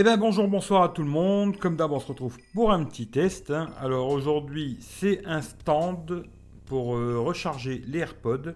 Eh 0.00 0.04
bien 0.04 0.16
bonjour, 0.16 0.46
bonsoir 0.46 0.84
à 0.84 0.90
tout 0.90 1.02
le 1.02 1.08
monde. 1.08 1.56
Comme 1.56 1.74
d'hab, 1.74 1.90
on 1.90 1.98
se 1.98 2.06
retrouve 2.06 2.38
pour 2.54 2.70
un 2.70 2.84
petit 2.84 3.08
test. 3.08 3.50
hein. 3.50 3.66
Alors 3.80 4.10
aujourd'hui, 4.10 4.76
c'est 4.80 5.26
un 5.26 5.42
stand 5.42 6.24
pour 6.66 6.96
euh, 6.96 7.18
recharger 7.18 7.82
les 7.84 7.98
AirPods. 7.98 8.52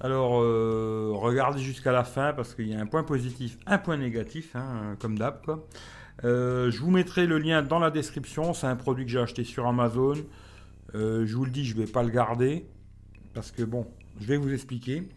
Alors 0.00 0.42
euh, 0.42 1.12
regardez 1.14 1.62
jusqu'à 1.62 1.92
la 1.92 2.04
fin 2.04 2.34
parce 2.34 2.54
qu'il 2.54 2.68
y 2.68 2.74
a 2.74 2.78
un 2.78 2.84
point 2.84 3.04
positif, 3.04 3.56
un 3.64 3.78
point 3.78 3.96
négatif, 3.96 4.54
hein, 4.54 4.96
comme 5.00 5.16
d'hab. 5.16 5.40
Euh, 6.24 6.70
je 6.70 6.78
vous 6.82 6.90
mettrai 6.90 7.24
le 7.24 7.38
lien 7.38 7.62
dans 7.62 7.78
la 7.78 7.90
description. 7.90 8.52
C'est 8.52 8.66
un 8.66 8.76
produit 8.76 9.06
que 9.06 9.10
j'ai 9.10 9.20
acheté 9.20 9.44
sur 9.44 9.66
Amazon. 9.66 10.16
Je 10.92 11.34
vous 11.34 11.46
le 11.46 11.50
dis, 11.50 11.64
je 11.64 11.74
vais 11.74 11.86
pas 11.86 12.02
le 12.02 12.10
garder 12.10 12.66
parce 13.32 13.50
que 13.50 13.62
bon, 13.62 13.86
je 14.20 14.26
vais 14.26 14.36
vous 14.36 14.52
expliquer. 14.52 15.08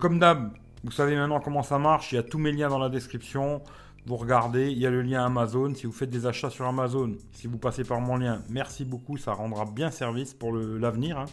Comme 0.00 0.18
d'hab, 0.18 0.50
vous 0.82 0.90
savez 0.90 1.14
maintenant 1.14 1.38
comment 1.38 1.62
ça 1.62 1.78
marche. 1.78 2.10
Il 2.10 2.16
y 2.16 2.18
a 2.18 2.24
tous 2.24 2.38
mes 2.38 2.50
liens 2.50 2.68
dans 2.68 2.80
la 2.80 2.88
description. 2.88 3.62
Vous 4.08 4.16
regardez, 4.16 4.70
il 4.72 4.78
y 4.78 4.86
a 4.86 4.90
le 4.90 5.02
lien 5.02 5.26
Amazon. 5.26 5.74
Si 5.74 5.84
vous 5.84 5.92
faites 5.92 6.08
des 6.08 6.24
achats 6.24 6.48
sur 6.48 6.64
Amazon, 6.64 7.12
si 7.32 7.46
vous 7.46 7.58
passez 7.58 7.84
par 7.84 8.00
mon 8.00 8.16
lien, 8.16 8.40
merci 8.48 8.86
beaucoup. 8.86 9.18
Ça 9.18 9.34
rendra 9.34 9.66
bien 9.66 9.90
service 9.90 10.32
pour 10.32 10.54
l'avenir. 10.54 11.18
hein. 11.18 11.26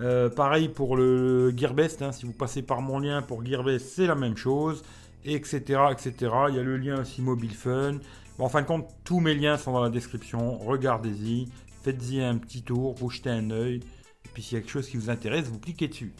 Euh, 0.00 0.30
pareil 0.30 0.68
pour 0.68 0.96
le 0.96 1.52
Gearbest. 1.56 2.02
hein, 2.02 2.12
si 2.12 2.24
vous 2.24 2.32
passez 2.32 2.62
par 2.62 2.80
mon 2.80 3.00
lien 3.00 3.22
pour 3.22 3.44
Gearbest, 3.44 3.84
c'est 3.88 4.06
la 4.06 4.14
même 4.14 4.36
chose. 4.36 4.84
Etc. 5.24 5.58
etc. 5.90 6.12
Il 6.50 6.54
y 6.54 6.58
a 6.60 6.62
le 6.62 6.76
lien 6.76 7.00
aussi 7.00 7.22
Mobile 7.22 7.54
Fun. 7.54 7.98
En 8.38 8.48
fin 8.48 8.62
de 8.62 8.66
compte, 8.68 8.86
tous 9.02 9.18
mes 9.18 9.34
liens 9.34 9.58
sont 9.58 9.72
dans 9.72 9.82
la 9.82 9.90
description. 9.90 10.58
Regardez-y. 10.58 11.48
Faites-y 11.82 12.22
un 12.22 12.38
petit 12.38 12.62
tour. 12.62 12.94
Vous 12.94 13.10
jetez 13.10 13.30
un 13.30 13.50
œil. 13.50 13.80
Et 14.24 14.28
puis 14.32 14.44
s'il 14.44 14.54
y 14.54 14.58
a 14.58 14.60
quelque 14.62 14.70
chose 14.70 14.88
qui 14.88 14.96
vous 14.96 15.10
intéresse, 15.10 15.46
vous 15.46 15.58
cliquez 15.58 15.88
dessus. 15.88 16.12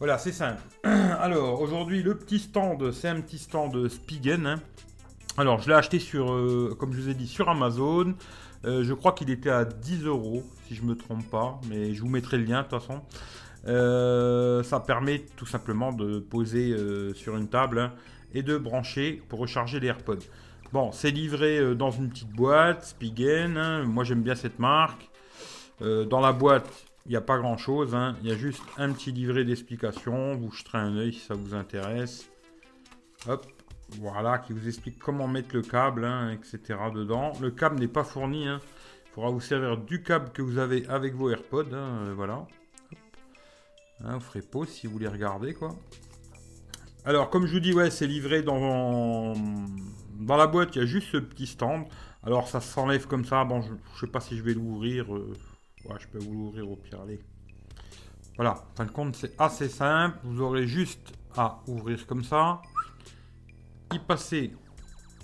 Voilà, 0.00 0.18
c'est 0.18 0.32
simple. 0.32 0.60
Alors, 0.82 1.60
aujourd'hui, 1.60 2.02
le 2.02 2.16
petit 2.16 2.40
stand, 2.40 2.90
c'est 2.90 3.06
un 3.08 3.20
petit 3.20 3.38
stand 3.38 3.88
Spigen. 3.88 4.44
hein. 4.46 4.60
Alors, 5.40 5.58
je 5.62 5.68
l'ai 5.70 5.74
acheté 5.74 5.98
sur, 5.98 6.32
euh, 6.34 6.76
comme 6.78 6.92
je 6.92 7.00
vous 7.00 7.08
ai 7.08 7.14
dit, 7.14 7.26
sur 7.26 7.48
Amazon. 7.48 8.14
Euh, 8.66 8.84
je 8.84 8.92
crois 8.92 9.12
qu'il 9.12 9.30
était 9.30 9.48
à 9.48 9.64
10 9.64 10.04
euros, 10.04 10.42
si 10.68 10.74
je 10.74 10.82
me 10.82 10.94
trompe 10.94 11.24
pas. 11.30 11.58
Mais 11.70 11.94
je 11.94 12.02
vous 12.02 12.10
mettrai 12.10 12.36
le 12.36 12.44
lien, 12.44 12.58
de 12.62 12.68
toute 12.68 12.78
façon. 12.78 13.00
Euh, 13.66 14.62
ça 14.62 14.80
permet 14.80 15.20
tout 15.36 15.46
simplement 15.46 15.92
de 15.92 16.18
poser 16.18 16.76
sur 17.14 17.38
une 17.38 17.48
table 17.48 17.78
hein, 17.78 17.92
et 18.34 18.42
de 18.42 18.58
brancher 18.58 19.22
pour 19.30 19.38
recharger 19.38 19.80
les 19.80 19.86
AirPods. 19.86 20.18
Bon, 20.74 20.92
c'est 20.92 21.10
livré 21.10 21.74
dans 21.74 21.90
une 21.90 22.10
petite 22.10 22.32
boîte, 22.32 22.84
Spigen. 22.84 23.56
hein. 23.56 23.84
Moi, 23.84 24.04
j'aime 24.04 24.22
bien 24.22 24.34
cette 24.34 24.58
marque. 24.58 25.08
Dans 25.80 26.20
la 26.20 26.32
boîte, 26.34 26.68
il 27.06 27.12
n'y 27.12 27.16
a 27.16 27.22
pas 27.22 27.38
grand 27.38 27.56
chose. 27.56 27.94
hein. 27.94 28.14
Il 28.22 28.28
y 28.28 28.32
a 28.32 28.36
juste 28.36 28.62
un 28.76 28.92
petit 28.92 29.10
livret 29.10 29.44
d'explications. 29.44 30.36
Vous 30.36 30.50
jeterez 30.52 30.76
un 30.76 30.98
œil 30.98 31.14
si 31.14 31.20
ça 31.20 31.32
vous 31.32 31.54
intéresse. 31.54 32.28
Hop, 33.26 33.46
voilà, 33.98 34.38
qui 34.38 34.52
vous 34.52 34.66
explique 34.68 34.98
comment 34.98 35.26
mettre 35.28 35.54
le 35.54 35.62
câble, 35.62 36.04
hein, 36.04 36.30
etc. 36.30 36.78
dedans. 36.94 37.32
Le 37.40 37.50
câble 37.50 37.78
n'est 37.78 37.88
pas 37.88 38.04
fourni. 38.04 38.46
hein. 38.48 38.60
Il 39.06 39.12
faudra 39.12 39.30
vous 39.30 39.40
servir 39.40 39.76
du 39.78 40.02
câble 40.02 40.30
que 40.30 40.42
vous 40.42 40.58
avez 40.58 40.86
avec 40.86 41.14
vos 41.14 41.30
AirPods. 41.30 41.74
hein, 41.74 42.06
euh, 42.06 42.14
voilà. 42.14 42.46
Vous 44.00 44.20
ferez 44.20 44.40
pause 44.40 44.68
si 44.68 44.86
vous 44.86 44.94
voulez 44.94 45.08
regarder, 45.08 45.52
quoi. 45.52 45.76
Alors, 47.04 47.28
comme 47.30 47.46
je 47.46 47.52
vous 47.52 47.60
dis, 47.60 47.74
c'est 47.90 48.06
livré 48.06 48.42
dans, 48.42 49.34
la 50.28 50.46
boîte. 50.46 50.76
Il 50.76 50.78
y 50.78 50.82
a 50.82 50.86
juste 50.86 51.08
ce 51.10 51.16
petit 51.18 51.46
stand. 51.46 51.84
Alors, 52.22 52.48
ça 52.48 52.60
s'enlève 52.60 53.06
comme 53.06 53.24
ça. 53.24 53.44
Bon, 53.44 53.60
je, 53.62 53.72
je 53.94 54.00
sais 54.00 54.06
pas 54.06 54.20
si 54.20 54.36
je 54.36 54.42
vais 54.42 54.54
l'ouvrir. 54.54 55.14
euh, 55.14 55.34
je 55.98 56.06
peux 56.08 56.18
vous 56.18 56.32
l'ouvrir 56.32 56.70
au 56.70 56.76
pire, 56.76 57.00
allez. 57.02 57.20
Voilà, 58.36 58.52
en 58.52 58.76
fin 58.76 58.84
de 58.86 58.90
compte, 58.90 59.16
c'est 59.16 59.38
assez 59.38 59.68
simple. 59.68 60.18
Vous 60.24 60.40
aurez 60.40 60.66
juste 60.66 61.12
à 61.36 61.60
ouvrir 61.66 62.06
comme 62.06 62.24
ça. 62.24 62.62
Y 63.92 63.98
passer 63.98 64.52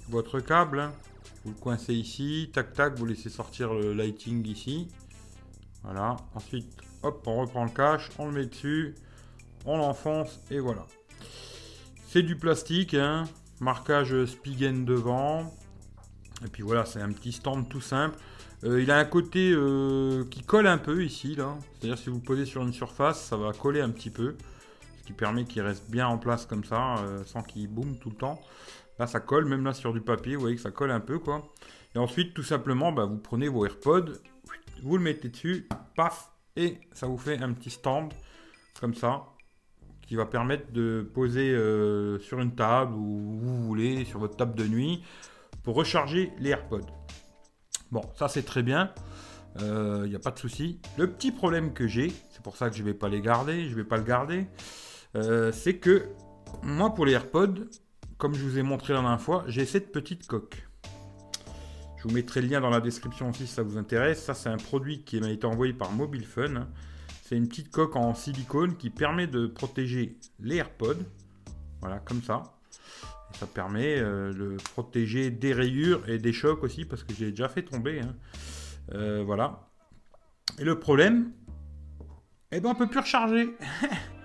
votre 0.09 0.41
câble. 0.41 0.81
hein. 0.81 0.93
Vous 1.45 1.53
le 1.53 1.57
coincez 1.57 1.95
ici. 1.95 2.51
Tac, 2.53 2.73
tac, 2.73 2.99
vous 2.99 3.07
laissez 3.07 3.31
sortir 3.31 3.73
le 3.73 3.93
lighting 3.93 4.47
ici. 4.47 4.89
Voilà. 5.85 6.17
Ensuite, 6.35 6.67
hop, 7.03 7.23
on 7.27 7.37
reprend 7.43 7.65
le 7.65 7.71
cache, 7.71 8.11
on 8.19 8.27
le 8.27 8.33
met 8.33 8.47
dessus. 8.47 8.95
On 9.65 9.79
l'enfonce 9.79 10.41
et 10.51 10.59
voilà. 10.59 10.85
C'est 12.09 12.23
du 12.23 12.37
plastique, 12.37 12.95
hein. 12.95 13.25
Marquage 13.61 14.25
Spigen 14.27 14.85
devant. 14.85 15.55
Et 16.45 16.49
puis 16.49 16.63
voilà, 16.63 16.85
c'est 16.85 17.01
un 17.01 17.13
petit 17.13 17.33
stand 17.33 17.69
tout 17.69 17.81
simple. 17.81 18.19
Euh, 18.65 18.83
il 18.83 18.91
a 18.91 18.99
un 18.99 19.05
côté 19.05 19.53
euh, 19.53 20.25
qui 20.31 20.43
colle 20.43 20.67
un 20.67 20.79
peu 20.79 21.05
ici, 21.05 21.35
là. 21.37 21.57
C'est-à-dire 21.75 21.99
si 21.99 22.11
vous 22.11 22.17
le 22.17 22.23
posez 22.23 22.47
sur 22.47 22.63
une 22.63 22.73
surface, 22.73 23.23
ça 23.23 23.37
va 23.37 23.53
coller 23.53 23.81
un 23.81 23.91
petit 23.91 24.11
peu. 24.11 24.37
Qui 25.07 25.13
permet 25.13 25.45
qu'il 25.45 25.63
reste 25.63 25.89
bien 25.89 26.09
en 26.09 26.19
place 26.19 26.47
comme 26.47 26.65
ça, 26.65 26.97
euh, 26.97 27.23
sans 27.25 27.41
qu'il 27.43 27.69
boum 27.69 27.97
tout 27.97 28.11
le 28.11 28.17
temps. 28.17 28.43
Là, 28.99 29.07
ça 29.07 29.21
colle, 29.21 29.45
même 29.45 29.65
là 29.65 29.73
sur 29.73 29.93
du 29.93 30.01
papier, 30.01 30.35
vous 30.35 30.41
voyez 30.41 30.57
que 30.57 30.63
ça 30.63 30.73
colle 30.73 30.91
un 30.91 30.99
peu, 30.99 31.21
quoi. 31.21 31.47
Et 31.95 31.99
ensuite, 31.99 32.35
tout 32.35 32.43
simplement, 32.43 32.91
bah, 32.91 33.05
vous 33.05 33.19
prenez 33.19 33.47
vos 33.47 33.65
AirPods, 33.65 34.15
vous 34.83 34.97
le 34.97 35.05
mettez 35.05 35.29
dessus, 35.29 35.69
paf, 35.95 36.33
et 36.57 36.81
ça 36.93 37.07
vous 37.07 37.19
fait 37.19 37.41
un 37.41 37.53
petit 37.53 37.71
stand, 37.71 38.13
comme 38.81 38.95
ça, 38.95 39.27
qui 40.03 40.17
va 40.17 40.27
permettre 40.27 40.73
de 40.73 41.09
poser 41.15 41.53
euh, 41.53 42.19
sur 42.19 42.41
une 42.41 42.57
table, 42.57 42.95
ou 42.95 43.39
vous 43.39 43.63
voulez, 43.63 44.05
sur 44.07 44.19
votre 44.19 44.37
table 44.37 44.57
de 44.57 44.67
nuit, 44.67 45.05
pour 45.63 45.77
recharger 45.77 46.33
les 46.41 46.51
AirPods. 46.51 46.91
Bon, 47.93 48.03
ça 48.17 48.27
c'est 48.27 48.43
très 48.43 48.65
bien. 48.65 48.93
Il 49.59 50.09
n'y 50.09 50.15
a 50.17 50.19
pas 50.19 50.33
de 50.33 50.39
souci. 50.39 50.81
Le 50.99 51.11
petit 51.11 51.31
problème 51.31 51.73
que 51.73 51.87
j'ai, 51.87 52.13
c'est 52.31 52.43
pour 52.43 52.57
ça 52.59 52.69
que 52.69 52.77
je 52.77 52.83
ne 52.83 52.89
vais 52.89 52.95
pas 52.95 53.09
les 53.09 53.23
garder, 53.23 53.69
je 53.71 53.75
vais 53.75 53.85
pas 53.85 53.97
le 53.97 54.03
garder, 54.03 54.47
euh, 55.17 55.51
c'est 55.53 55.77
que 55.77 56.07
moi 56.63 56.95
pour 56.95 57.07
les 57.07 57.13
AirPods, 57.13 57.65
comme 58.19 58.35
je 58.35 58.43
vous 58.43 58.59
ai 58.59 58.63
montré 58.63 58.93
la 58.93 59.01
dernière 59.01 59.21
fois, 59.21 59.45
j'ai 59.49 59.65
cette 59.65 59.91
petite 59.93 60.27
coque. 60.27 60.69
Je 61.97 62.03
vous 62.05 62.15
mettrai 62.15 62.41
le 62.43 62.49
lien 62.49 62.61
dans 62.61 62.71
la 62.71 62.81
description 62.81 63.33
si 63.33 63.47
ça 63.47 63.63
vous 63.63 63.79
intéresse. 63.79 64.23
Ça 64.23 64.35
c'est 64.35 64.49
un 64.49 64.59
produit 64.59 65.03
qui 65.03 65.21
m'a 65.21 65.31
été 65.31 65.47
envoyé 65.47 65.73
par 65.73 65.91
Mobile 65.93 66.25
Fun. 66.25 66.69
C'est 67.23 67.37
une 67.37 67.49
petite 67.49 67.71
coque 67.71 67.97
en 67.97 68.15
silicone 68.15 68.77
qui 68.77 68.91
permet 68.91 69.27
de 69.27 69.47
protéger 69.47 70.17
les 70.39 70.57
AirPods. 70.57 71.03
Voilà, 71.81 71.99
comme 71.99 72.23
ça. 72.23 72.43
Ça 73.33 73.47
permet 73.47 73.99
euh, 73.99 74.33
de 74.33 74.57
protéger 74.75 75.31
des 75.31 75.53
rayures 75.53 76.09
et 76.09 76.19
des 76.19 76.33
chocs 76.33 76.63
aussi, 76.63 76.85
parce 76.85 77.03
que 77.03 77.13
j'ai 77.13 77.31
déjà 77.31 77.49
fait 77.49 77.63
tomber. 77.63 78.01
hein. 78.01 78.15
Euh, 78.95 79.23
voilà. 79.25 79.69
Et 80.59 80.65
le 80.65 80.79
problème, 80.79 81.33
eh 82.53 82.61
ben 82.61 82.71
on 82.71 82.75
peut 82.75 82.87
plus 82.89 83.01
recharger. 83.01 83.57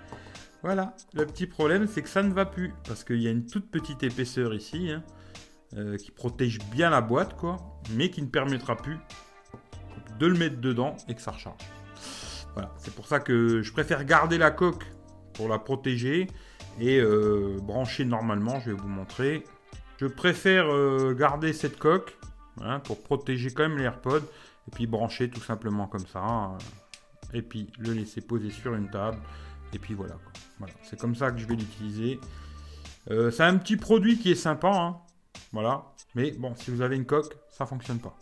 voilà. 0.62 0.94
Le 1.14 1.26
petit 1.26 1.46
problème, 1.46 1.86
c'est 1.86 2.02
que 2.02 2.08
ça 2.08 2.22
ne 2.22 2.32
va 2.32 2.46
plus, 2.46 2.72
parce 2.86 3.04
qu'il 3.04 3.20
y 3.20 3.26
a 3.26 3.30
une 3.30 3.46
toute 3.46 3.70
petite 3.70 4.02
épaisseur 4.02 4.54
ici, 4.54 4.90
hein, 4.90 5.02
euh, 5.76 5.96
qui 5.96 6.10
protège 6.10 6.58
bien 6.70 6.90
la 6.90 7.00
boîte, 7.00 7.36
quoi, 7.36 7.56
mais 7.94 8.10
qui 8.10 8.22
ne 8.22 8.28
permettra 8.28 8.76
plus 8.76 8.98
de 10.18 10.26
le 10.26 10.38
mettre 10.38 10.60
dedans 10.60 10.96
et 11.08 11.14
que 11.14 11.22
ça 11.22 11.32
recharge. 11.32 11.58
Voilà. 12.54 12.72
C'est 12.78 12.94
pour 12.94 13.06
ça 13.06 13.18
que 13.18 13.62
je 13.62 13.72
préfère 13.72 14.04
garder 14.04 14.38
la 14.38 14.50
coque 14.50 14.84
pour 15.32 15.48
la 15.48 15.58
protéger 15.58 16.28
et 16.78 17.00
euh, 17.00 17.56
brancher 17.62 18.04
normalement. 18.04 18.60
Je 18.60 18.70
vais 18.70 18.76
vous 18.76 18.88
montrer. 18.88 19.44
Je 19.98 20.06
préfère 20.06 20.66
euh, 20.72 21.14
garder 21.14 21.52
cette 21.52 21.78
coque 21.78 22.16
hein, 22.60 22.80
pour 22.80 23.02
protéger 23.02 23.50
quand 23.50 23.68
même 23.68 23.78
les 23.78 23.86
et 23.86 24.70
puis 24.70 24.86
brancher 24.86 25.28
tout 25.30 25.40
simplement 25.40 25.86
comme 25.86 26.06
ça. 26.06 26.20
euh, 26.24 26.58
et 27.34 27.42
puis 27.42 27.70
le 27.78 27.92
laisser 27.92 28.20
poser 28.20 28.50
sur 28.50 28.74
une 28.74 28.90
table. 28.90 29.18
Et 29.72 29.78
puis 29.78 29.94
voilà. 29.94 30.14
Voilà. 30.58 30.74
C'est 30.82 30.98
comme 31.00 31.14
ça 31.14 31.30
que 31.30 31.38
je 31.38 31.46
vais 31.46 31.54
l'utiliser. 31.56 32.20
Euh, 33.10 33.30
c'est 33.30 33.42
un 33.42 33.56
petit 33.56 33.76
produit 33.76 34.18
qui 34.18 34.30
est 34.32 34.36
sympa. 34.36 34.70
hein. 34.70 34.96
Voilà. 35.52 35.84
Mais 36.14 36.30
bon, 36.32 36.54
si 36.56 36.70
vous 36.70 36.82
avez 36.82 36.96
une 36.96 37.06
coque, 37.06 37.36
ça 37.50 37.66
fonctionne 37.66 37.98
pas. 37.98 38.16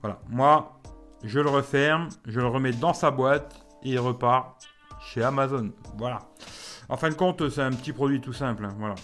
Voilà. 0.00 0.20
Moi, 0.28 0.80
je 1.22 1.40
le 1.40 1.48
referme, 1.48 2.08
je 2.26 2.38
le 2.40 2.46
remets 2.46 2.72
dans 2.72 2.92
sa 2.94 3.10
boîte 3.10 3.64
et 3.82 3.90
il 3.90 3.98
repart 3.98 4.62
chez 5.00 5.22
Amazon. 5.22 5.72
Voilà. 5.96 6.18
En 6.88 6.96
fin 6.96 7.08
de 7.08 7.14
compte, 7.14 7.48
c'est 7.48 7.62
un 7.62 7.70
petit 7.72 7.92
produit 7.92 8.20
tout 8.20 8.32
simple. 8.34 8.64
hein, 8.66 8.74
voilà. 8.78 8.94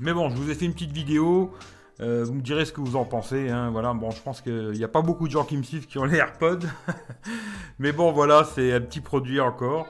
Mais 0.00 0.12
bon, 0.12 0.28
je 0.30 0.36
vous 0.36 0.50
ai 0.50 0.54
fait 0.54 0.64
une 0.66 0.72
petite 0.74 0.92
vidéo. 0.92 1.54
Euh, 2.00 2.24
vous 2.24 2.34
me 2.34 2.40
direz 2.42 2.64
ce 2.64 2.72
que 2.72 2.80
vous 2.80 2.96
en 2.96 3.04
pensez. 3.04 3.48
hein, 3.48 3.70
voilà. 3.70 3.92
Bon, 3.94 4.10
je 4.10 4.20
pense 4.20 4.40
qu'il 4.40 4.70
n'y 4.72 4.84
a 4.84 4.88
pas 4.88 5.02
beaucoup 5.02 5.26
de 5.26 5.32
gens 5.32 5.44
qui 5.44 5.56
me 5.56 5.62
suivent 5.62 5.86
qui 5.86 5.98
ont 5.98 6.04
les 6.04 6.16
AirPods. 6.18 6.66
Mais 7.78 7.92
bon, 7.92 8.12
voilà, 8.12 8.44
c'est 8.44 8.72
un 8.72 8.80
petit 8.80 9.00
produit 9.00 9.40
encore. 9.40 9.86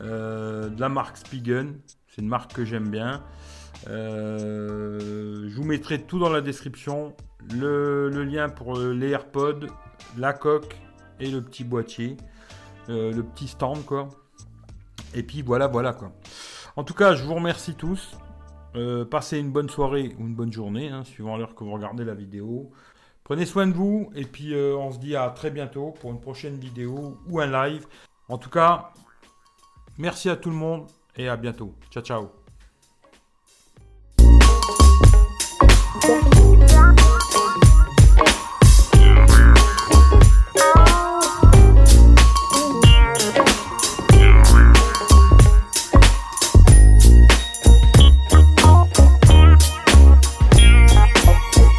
Euh, 0.00 0.68
de 0.68 0.80
la 0.80 0.88
marque 0.88 1.16
Spigen. 1.16 1.74
C'est 2.08 2.22
une 2.22 2.28
marque 2.28 2.54
que 2.54 2.64
j'aime 2.64 2.88
bien. 2.88 3.22
Euh, 3.88 5.48
je 5.48 5.56
vous 5.56 5.64
mettrai 5.64 6.02
tout 6.02 6.18
dans 6.18 6.30
la 6.30 6.40
description. 6.40 7.14
Le, 7.52 8.08
lien 8.24 8.48
pour 8.48 8.78
les 8.78 9.10
AirPods, 9.10 9.66
la 10.16 10.32
coque 10.32 10.76
et 11.20 11.30
le 11.30 11.42
petit 11.42 11.64
boîtier. 11.64 12.16
Euh, 12.88 13.12
le 13.12 13.22
petit 13.22 13.48
stand, 13.48 13.84
quoi. 13.84 14.08
Et 15.14 15.22
puis 15.22 15.42
voilà, 15.42 15.66
voilà, 15.66 15.92
quoi. 15.92 16.12
En 16.76 16.84
tout 16.84 16.94
cas, 16.94 17.14
je 17.14 17.24
vous 17.24 17.34
remercie 17.34 17.74
tous. 17.74 18.16
Passez 19.10 19.38
une 19.38 19.52
bonne 19.52 19.68
soirée 19.68 20.16
ou 20.18 20.22
une 20.22 20.34
bonne 20.34 20.52
journée, 20.52 20.88
hein, 20.88 21.04
suivant 21.04 21.36
l'heure 21.36 21.54
que 21.54 21.62
vous 21.62 21.72
regardez 21.72 22.04
la 22.04 22.14
vidéo. 22.14 22.70
Prenez 23.22 23.44
soin 23.44 23.66
de 23.66 23.74
vous 23.74 24.10
et 24.14 24.24
puis 24.24 24.54
on 24.56 24.90
se 24.90 24.98
dit 24.98 25.14
à 25.14 25.28
très 25.28 25.50
bientôt 25.50 25.90
pour 26.00 26.10
une 26.10 26.20
prochaine 26.20 26.56
vidéo 26.56 27.18
ou 27.28 27.40
un 27.40 27.46
live. 27.46 27.86
En 28.30 28.38
tout 28.38 28.48
cas, 28.48 28.92
Merci 29.98 30.30
à 30.30 30.36
tout 30.36 30.50
le 30.50 30.56
monde 30.56 30.86
et 31.16 31.28
à 31.28 31.36
bientôt. 31.36 31.74
Ciao, 31.90 32.02
ciao. 32.02 32.30